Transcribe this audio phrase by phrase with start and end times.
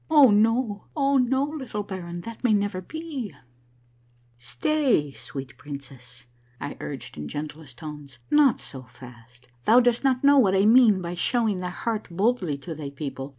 [0.09, 5.11] Oh, no, oh, no, little baron, that may never be!" A MAIlVELLOl/S UNDERGROUND JOURNEY" Stay,
[5.11, 6.25] sweet princess,"
[6.59, 9.49] I urged in gentlest tones," not so fast.
[9.65, 13.29] Thou dost not know what I mean by showing thy heart boldly to thy people.